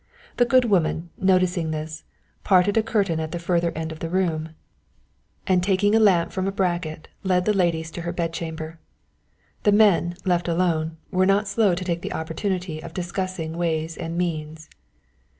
[0.37, 2.05] The good woman, noticing this,
[2.43, 4.55] parted a curtain at the further end of the room,
[5.45, 8.79] and taking a lamp from a bracket, led the ladies to her bedchamber.
[9.61, 14.17] The men, left alone, were not slow to take the opportunity of discussing ways and
[14.17, 14.71] means.